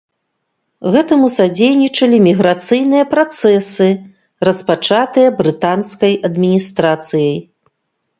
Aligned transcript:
Гэтаму 0.93 1.27
садзейнічалі 1.33 2.17
міграцыйныя 2.27 3.05
працэсы, 3.11 3.89
распачатыя 4.49 5.29
брытанскай 5.43 6.13
адміністрацыяй. 6.31 7.37